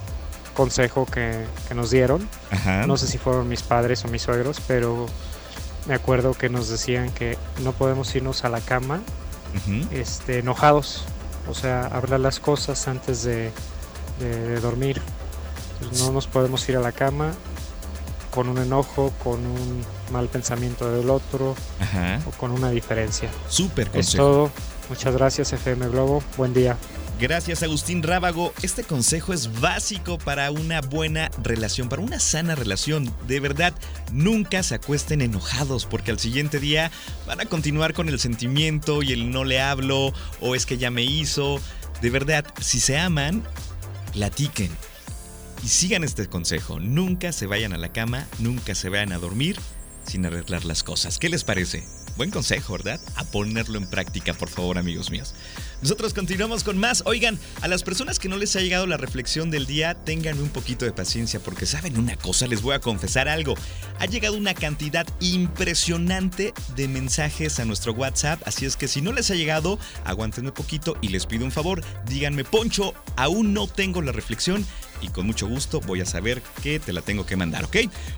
consejo 0.55 1.05
que, 1.05 1.46
nos 1.75 1.91
dieron. 1.91 2.27
No 2.88 2.98
sé 2.98 3.08
si 3.08 3.17
fueron 3.17 3.48
mis 3.48 3.62
padres 3.62 4.03
o 4.05 4.08
mis 4.08 4.24
suegros, 4.24 4.60
pero 4.67 5.05
me 5.88 5.93
acuerdo 5.93 6.34
que 6.34 6.50
nos 6.50 6.67
decían 6.70 7.12
que 7.12 7.38
no 7.63 7.74
podemos 7.74 8.13
irnos 8.15 8.43
a 8.43 8.50
la 8.50 8.60
cama 8.60 9.01
este, 9.91 10.39
enojados. 10.39 11.05
O 11.48 11.53
sea, 11.53 11.86
hablar 11.88 12.20
las 12.20 12.39
cosas 12.39 12.88
antes 12.88 13.24
de, 13.24 13.51
de 14.20 14.60
dormir. 14.60 15.01
No 16.00 16.12
nos 16.12 16.27
podemos 16.27 16.67
ir 16.70 16.77
a 16.77 16.79
la 16.79 16.91
cama 16.91 17.34
con 18.31 18.50
un 18.50 18.58
enojo, 18.58 19.13
con 19.24 19.46
un 19.46 19.84
mal 20.11 20.27
pensamiento 20.27 20.91
del 20.91 21.09
otro 21.09 21.55
o 22.25 22.31
con 22.31 22.51
una 22.51 22.69
diferencia. 22.69 23.29
Súper 23.47 23.89
consejo. 23.89 24.01
Es 24.01 24.15
todo. 24.17 24.51
Muchas 24.89 25.15
gracias 25.15 25.53
FM 25.53 25.87
Globo. 25.87 26.21
Buen 26.37 26.53
día. 26.53 26.77
Gracias 27.21 27.61
Agustín 27.61 28.01
Rábago. 28.01 28.51
Este 28.63 28.83
consejo 28.83 29.31
es 29.31 29.61
básico 29.61 30.17
para 30.17 30.49
una 30.49 30.81
buena 30.81 31.29
relación, 31.43 31.87
para 31.87 32.01
una 32.01 32.19
sana 32.19 32.55
relación. 32.55 33.13
De 33.27 33.39
verdad, 33.39 33.75
nunca 34.11 34.63
se 34.63 34.73
acuesten 34.73 35.21
enojados 35.21 35.85
porque 35.85 36.09
al 36.09 36.17
siguiente 36.17 36.59
día 36.59 36.89
van 37.27 37.39
a 37.39 37.45
continuar 37.45 37.93
con 37.93 38.09
el 38.09 38.19
sentimiento 38.19 39.03
y 39.03 39.13
el 39.13 39.29
no 39.29 39.43
le 39.43 39.61
hablo 39.61 40.13
o 40.39 40.55
es 40.55 40.65
que 40.65 40.79
ya 40.79 40.89
me 40.89 41.03
hizo. 41.03 41.61
De 42.01 42.09
verdad, 42.09 42.43
si 42.59 42.79
se 42.79 42.97
aman, 42.97 43.43
platiquen 44.13 44.71
y 45.63 45.67
sigan 45.67 46.03
este 46.03 46.25
consejo, 46.25 46.79
nunca 46.79 47.31
se 47.33 47.45
vayan 47.45 47.71
a 47.71 47.77
la 47.77 47.89
cama, 47.89 48.25
nunca 48.39 48.73
se 48.73 48.89
vayan 48.89 49.11
a 49.11 49.19
dormir 49.19 49.59
sin 50.03 50.25
arreglar 50.25 50.65
las 50.65 50.84
cosas. 50.84 51.17
¿Qué 51.20 51.29
les 51.29 51.43
parece? 51.43 51.84
Buen 52.17 52.29
consejo, 52.29 52.74
¿verdad? 52.74 53.00
A 53.15 53.24
ponerlo 53.24 53.77
en 53.77 53.88
práctica, 53.88 54.34
por 54.34 54.50
favor, 54.50 54.77
amigos 54.77 55.10
míos. 55.12 55.34
Nosotros 55.81 56.13
continuamos 56.13 56.63
con 56.63 56.77
más. 56.77 57.03
Oigan, 57.05 57.39
a 57.62 57.67
las 57.67 57.84
personas 57.84 58.20
que 58.20 58.29
no 58.29 58.38
les 58.38 58.55
ha 58.55 58.60
llegado 58.60 58.86
la 58.86 58.98
reflexión 58.98 59.50
del 59.50 59.65
día, 59.65 59.96
tengan 59.96 60.39
un 60.39 60.50
poquito 60.50 60.86
de 60.86 60.91
paciencia 60.91 61.39
porque 61.39 61.65
saben 61.65 61.98
una 61.98 62.17
cosa, 62.17 62.48
les 62.48 62.62
voy 62.62 62.75
a 62.75 62.79
confesar 62.79 63.27
algo. 63.27 63.55
Ha 64.00 64.05
llegado 64.05 64.36
una 64.36 64.53
cantidad 64.53 65.08
impresionante 65.20 66.53
de 66.75 66.88
mensajes 66.88 67.60
a 67.60 67.65
nuestro 67.65 67.93
WhatsApp, 67.93 68.41
así 68.46 68.65
es 68.65 68.75
que 68.75 68.88
si 68.88 69.01
no 69.01 69.13
les 69.13 69.31
ha 69.31 69.36
llegado, 69.36 69.79
aguanten 70.03 70.46
un 70.46 70.51
poquito 70.51 70.98
y 71.01 71.08
les 71.08 71.25
pido 71.25 71.46
un 71.46 71.51
favor, 71.51 71.81
díganme, 72.05 72.43
Poncho, 72.43 72.93
aún 73.15 73.53
no 73.53 73.67
tengo 73.67 74.01
la 74.01 74.12
reflexión 74.12 74.65
y 75.01 75.10
con 75.10 75.25
mucho 75.25 75.48
gusto 75.48 75.81
voy 75.81 76.01
a 76.01 76.05
saber 76.05 76.41
que 76.62 76.79
te 76.79 76.93
la 76.93 77.01
tengo 77.01 77.25
que 77.25 77.36
mandar, 77.36 77.65
¿ok? 77.65 77.77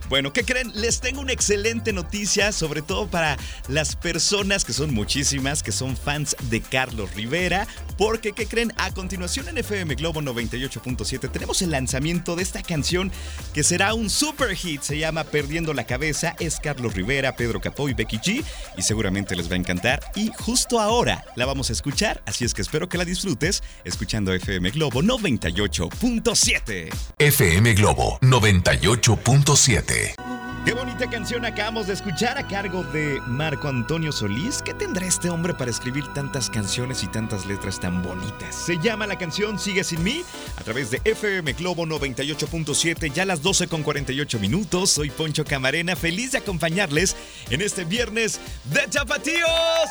Bueno, 0.09 0.33
¿qué 0.33 0.43
creen? 0.43 0.71
Les 0.75 0.99
tengo 0.99 1.21
una 1.21 1.33
excelente 1.33 1.93
noticia, 1.93 2.51
sobre 2.51 2.81
todo 2.81 3.07
para 3.07 3.37
las 3.67 3.95
personas 3.95 4.65
que 4.65 4.73
son 4.73 4.93
muchísimas, 4.93 5.63
que 5.63 5.71
son 5.71 5.97
fans 5.97 6.35
de 6.49 6.61
Carlos 6.61 7.13
Rivera, 7.15 7.67
porque 7.97 8.33
¿qué 8.33 8.45
creen? 8.45 8.73
A 8.77 8.91
continuación 8.91 9.47
en 9.47 9.57
FM 9.57 9.95
Globo 9.95 10.21
98.7 10.21 11.31
tenemos 11.31 11.61
el 11.61 11.71
lanzamiento 11.71 12.35
de 12.35 12.43
esta 12.43 12.61
canción 12.61 13.11
que 13.53 13.63
será 13.63 13.93
un 13.93 14.09
super 14.09 14.55
hit, 14.55 14.81
se 14.81 14.97
llama 14.97 15.23
Perdiendo 15.23 15.73
la 15.73 15.85
Cabeza, 15.85 16.35
es 16.39 16.59
Carlos 16.59 16.93
Rivera, 16.93 17.35
Pedro 17.35 17.61
Capó 17.61 17.89
y 17.89 17.93
Becky 17.93 18.17
G, 18.17 18.43
y 18.77 18.81
seguramente 18.81 19.35
les 19.35 19.49
va 19.49 19.53
a 19.53 19.59
encantar, 19.59 20.01
y 20.15 20.31
justo 20.37 20.79
ahora 20.79 21.25
la 21.35 21.45
vamos 21.45 21.69
a 21.69 21.73
escuchar, 21.73 22.21
así 22.25 22.45
es 22.45 22.53
que 22.53 22.61
espero 22.61 22.89
que 22.89 22.97
la 22.97 23.05
disfrutes 23.05 23.63
escuchando 23.83 24.33
FM 24.33 24.71
Globo 24.71 25.01
98.7. 25.01 26.72
FM 27.19 27.75
Globo 27.75 28.17
98.7. 28.21 30.32
Qué 30.65 30.73
bonita 30.73 31.09
canción 31.09 31.43
acabamos 31.43 31.87
de 31.87 31.93
escuchar 31.93 32.37
a 32.37 32.47
cargo 32.47 32.85
de 32.85 33.19
Marco 33.27 33.67
Antonio 33.67 34.13
Solís. 34.13 34.61
¿Qué 34.61 34.73
tendrá 34.73 35.05
este 35.05 35.29
hombre 35.29 35.53
para 35.53 35.69
escribir 35.69 36.05
tantas 36.13 36.49
canciones 36.49 37.03
y 37.03 37.07
tantas 37.07 37.45
letras 37.45 37.81
tan 37.81 38.01
bonitas? 38.01 38.55
Se 38.55 38.77
llama 38.77 39.05
la 39.05 39.17
canción 39.17 39.59
Sigue 39.59 39.83
sin 39.83 40.01
mí 40.03 40.23
a 40.55 40.63
través 40.63 40.89
de 40.89 41.01
FM 41.03 41.51
Globo 41.53 41.85
98.7, 41.85 43.11
ya 43.11 43.25
las 43.25 43.41
12 43.41 43.67
con 43.67 43.83
48 43.83 44.39
minutos. 44.39 44.91
Soy 44.91 45.09
Poncho 45.09 45.43
Camarena, 45.43 45.97
feliz 45.97 46.31
de 46.31 46.37
acompañarles 46.37 47.17
en 47.49 47.61
este 47.61 47.83
viernes 47.83 48.39
de 48.63 48.87
Tapatíos. 48.87 49.49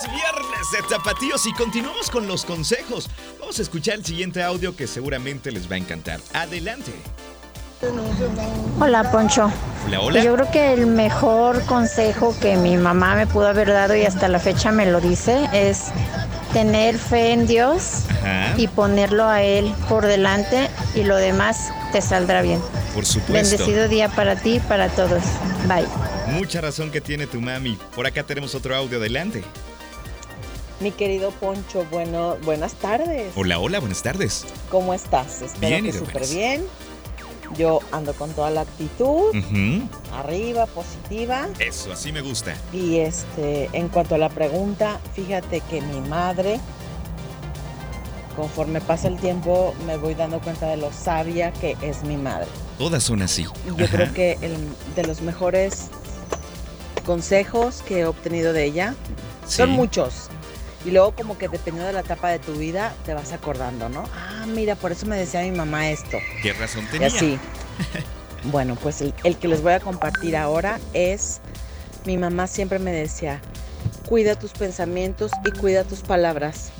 Viernes 0.09 0.67
de 0.73 0.88
Tapatíos 0.88 1.47
y 1.47 1.52
continuamos 1.52 2.09
con 2.09 2.26
los 2.26 2.47
consejos. 2.47 3.11
Vamos 3.38 3.59
a 3.59 3.62
escuchar 3.62 3.97
el 3.97 4.07
siguiente 4.07 4.43
audio 4.43 4.75
que 4.75 4.87
seguramente 4.87 5.52
les 5.52 5.71
va 5.71 5.75
a 5.75 5.79
encantar. 5.79 6.19
Adelante. 6.33 6.93
Hola, 8.81 9.11
Poncho. 9.11 9.51
Hola, 9.87 10.01
hola. 10.01 10.23
Yo 10.23 10.35
creo 10.35 10.51
que 10.51 10.73
el 10.73 10.87
mejor 10.87 11.65
consejo 11.67 12.35
que 12.41 12.57
mi 12.57 12.77
mamá 12.77 13.17
me 13.17 13.27
pudo 13.27 13.49
haber 13.49 13.69
dado 13.69 13.97
y 13.97 14.05
hasta 14.05 14.29
la 14.29 14.39
fecha 14.39 14.71
me 14.71 14.87
lo 14.87 15.01
dice 15.01 15.49
es 15.53 15.87
tener 16.53 16.99
fe 16.99 17.33
en 17.33 17.47
Dios 17.47 18.05
Ajá. 18.11 18.55
y 18.57 18.69
ponerlo 18.69 19.25
a 19.29 19.43
Él 19.43 19.75
por 19.89 20.07
delante 20.07 20.69
y 20.95 21.03
lo 21.03 21.17
demás 21.17 21.73
te 21.91 22.01
saldrá 22.01 22.43
bien. 22.43 22.61
Por 22.95 23.07
supuesto. 23.07 23.33
Bendecido 23.33 23.89
día 23.89 24.09
para 24.09 24.37
ti 24.37 24.57
y 24.57 24.61
para 24.61 24.89
todos. 24.89 25.23
Bye. 25.67 25.87
Mucha 26.33 26.61
razón 26.61 26.91
que 26.91 27.01
tiene 27.01 27.27
tu 27.27 27.41
mami. 27.41 27.79
Por 27.97 28.07
acá 28.07 28.23
tenemos 28.23 28.55
otro 28.55 28.77
audio 28.77 28.99
adelante. 28.99 29.43
Mi 30.81 30.91
querido 30.91 31.31
Poncho, 31.31 31.87
bueno, 31.91 32.37
buenas 32.43 32.75
tardes. 32.75 33.33
Hola, 33.37 33.59
hola, 33.59 33.79
buenas 33.79 34.03
tardes. 34.03 34.45
¿Cómo 34.71 34.95
estás? 34.95 35.43
Espero 35.43 35.69
Bien, 35.69 35.87
y 35.87 35.93
que 35.93 35.99
súper 35.99 36.27
bien. 36.27 36.65
Yo 37.56 37.80
ando 37.92 38.14
con 38.14 38.30
toda 38.30 38.50
la 38.50 38.62
actitud, 38.62 39.35
arriba, 40.12 40.66
positiva. 40.66 41.49
Eso, 41.59 41.92
así 41.92 42.12
me 42.12 42.21
gusta. 42.21 42.54
Y 42.73 42.99
este, 42.99 43.68
en 43.73 43.88
cuanto 43.88 44.14
a 44.14 44.18
la 44.18 44.28
pregunta, 44.28 44.99
fíjate 45.14 45.61
que 45.62 45.80
mi 45.82 46.00
madre, 46.00 46.61
conforme 48.37 48.80
pasa 48.80 49.09
el 49.09 49.18
tiempo, 49.18 49.75
me 49.87 49.97
voy 49.97 50.14
dando 50.14 50.40
cuenta 50.40 50.66
de 50.68 50.78
lo 50.78 50.92
sabia 50.92 51.52
que 51.52 51.76
es 51.82 52.02
mi 52.04 52.16
madre. 52.16 52.49
Todas 52.78 53.02
son 53.02 53.23
así. 53.23 53.42
Y 53.42 53.76
yo 53.78 53.85
Ajá. 53.85 53.97
creo 53.97 54.14
que 54.14 54.38
el, 54.40 54.56
de 54.97 55.04
los 55.04 55.21
mejores 55.21 55.88
consejos 57.04 57.82
que 57.87 58.00
he 58.00 58.06
obtenido 58.06 58.52
de 58.52 58.64
ella 58.64 58.94
son 59.47 59.71
muchos. 59.71 60.28
Y 60.85 60.90
luego 60.90 61.12
como 61.14 61.38
que 61.38 61.49
dependiendo 61.49 61.87
de 61.87 61.92
la 61.92 62.00
etapa 62.00 62.30
de 62.30 62.38
tu 62.38 62.54
vida 62.54 62.94
te 63.04 63.14
vas 63.14 63.32
acordando, 63.32 63.88
¿no? 63.88 64.04
Ah, 64.43 64.47
mira, 64.47 64.75
por 64.75 64.93
eso 64.93 65.07
me 65.07 65.17
decía 65.17 65.43
mi 65.43 65.53
mamá 65.53 65.89
esto. 65.91 66.19
¿Qué 66.43 66.53
razón 66.53 66.89
Y 66.93 66.99
tenía? 66.99 67.07
así. 67.07 67.39
Bueno, 68.45 68.75
pues 68.75 69.01
el, 69.01 69.15
el 69.23 69.37
que 69.37 69.47
les 69.47 69.63
voy 69.63 69.73
a 69.73 69.79
compartir 69.79 70.37
ahora 70.37 70.81
es, 70.95 71.41
mi 72.05 72.19
mamá 72.19 72.49
siempre 72.49 72.81
me 72.81 72.91
decía, 72.91 73.41
cuida 74.09 74.37
tus 74.37 74.51
pensamientos 74.51 75.31
y 75.45 75.53
cuida 75.53 75.85
tus 75.85 76.01
palabras. 76.01 76.73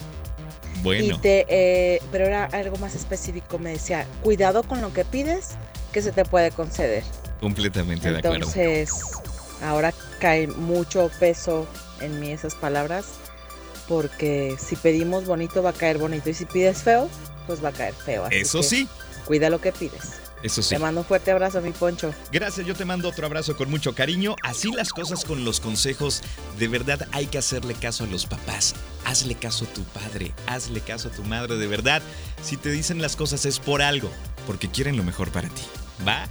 Y 0.75 0.81
Bueno, 0.83 1.21
te, 1.21 1.47
eh, 1.49 2.03
pero 2.11 2.27
era 2.27 2.47
algo 2.47 2.79
más 2.79 2.97
específico, 2.97 3.61
me 3.61 3.71
decía, 3.71 4.09
cuidado 4.25 4.65
con 4.65 4.81
lo 4.81 4.93
que 4.93 5.05
pides 5.05 5.51
que 5.93 6.03
se 6.03 6.11
te 6.11 6.25
puede 6.25 6.51
conceder. 6.51 7.05
completamente 7.41 8.11
de 8.11 8.19
acuerdo. 8.19 8.39
Entonces, 8.39 8.91
ahora 9.63 9.95
cae 10.19 10.49
mucho 10.49 11.13
peso 11.21 11.69
en 12.01 12.19
mí 12.19 12.33
esas 12.33 12.57
palabras, 12.57 13.05
porque 13.87 14.57
si 14.59 14.75
pedimos 14.75 15.27
bonito 15.27 15.63
va 15.63 15.71
a 15.71 15.75
caer 15.75 15.99
bonito 15.99 16.29
y 16.29 16.35
si 16.35 16.45
pides 16.45 16.83
feo, 16.83 17.09
pues 17.47 17.63
va 17.65 17.69
a 17.69 17.73
caer 17.73 17.95
feo. 17.95 18.25
Así 18.25 18.37
Eso 18.37 18.63
sí, 18.63 18.89
Cuida 19.25 19.51
lo 19.51 19.61
que 19.61 19.73
pides. 19.73 20.15
eso 20.43 20.63
sí. 20.63 20.71
Te 20.71 20.79
mando 20.81 21.01
un 21.01 21.07
fuerte 21.07 21.31
abrazo, 21.31 21.61
mi 21.61 21.71
Poncho. 21.71 22.13
Gracias, 22.33 22.67
yo 22.67 22.75
te 22.75 22.85
mando 22.85 23.09
otro 23.09 23.25
abrazo 23.27 23.57
con 23.57 23.71
mucho 23.71 23.95
cariño. 23.95 24.35
Así 24.43 24.73
las 24.73 24.91
cosas 24.91 25.25
con 25.25 25.45
los 25.45 25.61
consejos, 25.61 26.23
de 26.59 26.69
verdad 26.69 27.07
hay 27.13 27.27
que 27.27 27.39
hacerle 27.39 27.75
caso 27.75 28.05
a 28.05 28.07
los 28.09 28.27
papás. 28.27 28.75
Hazle 29.05 29.35
caso 29.37 29.65
a 29.65 29.69
tu 29.73 29.85
padre, 29.85 30.33
hazle 30.47 30.81
caso 30.81 31.09
a 31.09 31.13
tu 31.13 31.23
madre, 31.25 31.57
de 31.57 31.67
verdad. 31.67 32.03
Si 32.43 32.57
te 32.57 32.71
dicen 32.71 33.01
las 33.01 33.15
cosas 33.17 33.47
es 33.47 33.59
por 33.61 33.83
algo, 33.83 34.11
porque 34.47 34.69
quieren 34.71 34.97
lo 34.97 35.05
mejor 35.05 35.31
para 35.31 35.49
ti. 35.49 35.63
¿Va? 36.07 36.27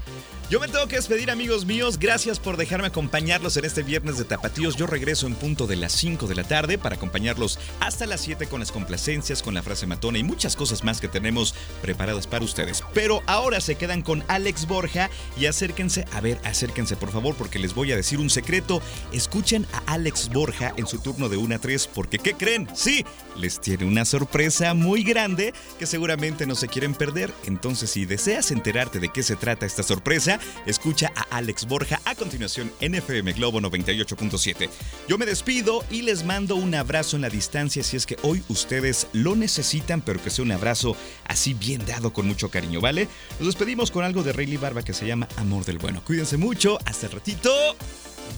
Yo 0.51 0.60
me 0.60 0.68
tengo 0.68 0.86
que 0.89 0.98
despedir, 0.98 1.32
amigos 1.32 1.65
míos. 1.65 1.98
Gracias 1.98 2.38
por 2.38 2.58
dejarme 2.58 2.88
acompañarlos 2.88 3.56
en 3.56 3.63
este 3.63 3.84
viernes 3.84 4.18
de 4.18 4.25
Tapatíos. 4.25 4.75
Yo 4.75 4.86
regreso 4.86 5.25
en 5.25 5.36
punto 5.36 5.65
de 5.65 5.77
las 5.77 5.94
5 5.94 6.27
de 6.27 6.36
la 6.36 6.44
tarde 6.44 6.77
para 6.77 6.96
acompañarlos 6.96 7.58
hasta 7.80 8.06
las 8.06 8.20
7 8.20 8.48
con 8.48 8.60
las 8.60 8.74
complacencias, 8.74 9.41
con 9.41 9.53
la 9.53 9.63
frase 9.63 9.88
matona 9.88 10.18
y 10.18 10.24
muchas 10.24 10.58
cosas 10.58 10.84
más 10.84 11.00
que 11.00 11.08
tenemos 11.08 11.56
preparadas 11.82 12.27
para 12.27 12.44
ustedes. 12.44 12.84
Pero 12.94 13.24
ahora 13.27 13.62
se 13.62 13.75
quedan 13.75 14.01
con 14.01 14.25
Alex 14.27 14.68
Borja 14.68 15.10
y 15.39 15.46
acérquense, 15.46 16.03
a 16.12 16.20
ver, 16.20 16.38
acérquense 16.44 16.98
por 16.98 17.13
favor, 17.13 17.34
porque 17.36 17.58
les 17.58 17.74
voy 17.74 17.94
a 17.94 17.96
decir 17.96 18.20
un 18.20 18.30
secreto. 18.30 18.82
Escuchen 19.13 19.65
a 19.72 19.94
Alex 19.94 20.27
Borja 20.34 20.74
en 20.75 20.86
su 20.86 21.00
turno 21.00 21.30
de 21.30 21.38
1 21.38 21.56
a 21.56 21.60
3, 21.60 21.88
porque 21.94 22.20
¿qué 22.20 22.34
creen? 22.34 22.68
Sí, 22.75 23.06
les 23.38 23.62
tiene 23.62 23.86
una 23.86 24.03
sorpresa 24.03 24.74
muy 24.74 25.03
grande 25.03 25.53
que 25.80 25.86
seguramente 25.86 26.46
no 26.46 26.56
se 26.56 26.68
quieren 26.68 26.94
perder. 26.94 27.34
Entonces, 27.46 27.89
si 27.91 28.03
deseas 28.03 28.51
enterarte 28.51 29.00
de 29.00 29.08
qué 29.08 29.24
se 29.24 29.38
trata 29.51 29.65
esta 29.65 29.84
sorpresa, 29.84 30.39
escucha 30.65 31.12
a 31.13 31.36
Alex 31.36 31.65
Borja 31.65 32.00
a 32.05 32.15
continuación 32.15 32.72
en 32.79 32.96
FM 32.96 33.34
Globo 33.34 33.60
98.7. 33.60 34.70
Yo 35.10 35.17
me 35.17 35.25
despido 35.25 35.84
y 35.89 36.03
les 36.03 36.24
mando 36.24 36.55
un 36.55 36.74
abrazo 36.74 37.17
en 37.17 37.24
la 37.24 37.29
distancia 37.29 37.84
si 37.84 37.98
es 37.98 38.05
que 38.05 38.15
hoy 38.22 38.41
ustedes 38.48 39.08
lo 39.12 39.36
necesitan, 39.36 40.00
pero 40.00 40.24
que 40.24 40.29
sea 40.29 40.46
un 40.46 40.53
abrazo 40.53 40.96
así 41.27 41.53
bien 41.53 41.86
dado 41.86 42.13
con 42.13 42.27
mucho 42.27 42.50
cariño, 42.50 42.79
¿vale? 42.79 43.10
Nos 43.39 43.48
despedimos 43.48 43.91
con 43.91 44.05
algo 44.05 44.24
de 44.24 44.31
Rayleigh 44.31 44.58
Barba 44.58 44.84
que 44.84 44.93
se 44.93 45.05
llama 45.05 45.27
Amor 45.36 45.65
del 45.65 45.79
Bueno. 45.79 46.01
Cuídense 46.05 46.38
mucho, 46.38 46.79
hasta 46.86 47.08
el 47.08 47.12
ratito. 47.12 47.51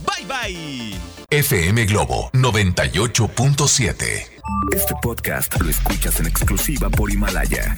Bye 0.03 0.25
bye. 0.25 0.95
FM 1.29 1.85
Globo 1.85 2.31
98.7. 2.33 4.01
Este 4.71 4.93
podcast 4.99 5.61
lo 5.61 5.69
escuchas 5.69 6.19
en 6.19 6.25
exclusiva 6.25 6.89
por 6.89 7.11
Himalaya. 7.11 7.77